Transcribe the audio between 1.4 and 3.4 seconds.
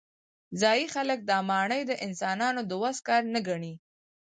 ماڼۍ د انسانانو د وس کار نه